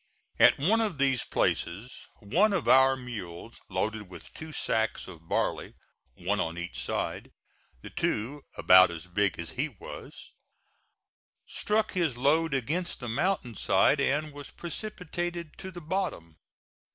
At 0.39 0.57
one 0.57 0.81
of 0.81 0.97
these 0.97 1.23
places 1.23 2.07
one 2.21 2.53
of 2.53 2.67
our 2.67 2.97
mules 2.97 3.61
loaded 3.69 4.09
with 4.09 4.33
two 4.33 4.51
sacks 4.51 5.07
of 5.07 5.29
barley, 5.29 5.75
one 6.15 6.39
on 6.39 6.57
each 6.57 6.79
side, 6.79 7.29
the 7.83 7.91
two 7.91 8.41
about 8.57 8.89
as 8.89 9.05
big 9.05 9.37
as 9.37 9.51
he 9.51 9.69
was, 9.69 10.33
struck 11.45 11.91
his 11.91 12.17
load 12.17 12.55
against 12.55 12.99
the 12.99 13.07
mountain 13.07 13.53
side 13.53 14.01
and 14.01 14.33
was 14.33 14.49
precipitated 14.49 15.55
to 15.59 15.69
the 15.69 15.81
bottom. 15.81 16.39